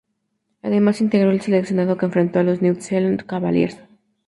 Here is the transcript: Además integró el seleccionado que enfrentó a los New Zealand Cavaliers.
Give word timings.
Además 0.63 0.99
integró 0.99 1.29
el 1.29 1.41
seleccionado 1.41 1.95
que 1.95 2.07
enfrentó 2.07 2.39
a 2.39 2.43
los 2.43 2.59
New 2.63 2.73
Zealand 2.81 3.23
Cavaliers. 3.27 3.77